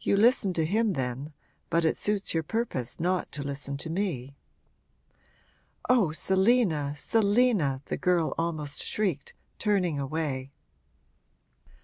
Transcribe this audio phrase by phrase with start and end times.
[0.00, 1.32] 'You listen to him then
[1.70, 4.36] but it suits your purpose not to listen to me!'
[5.88, 10.52] 'Oh, Selina, Selina!' the girl almost shrieked, turning away.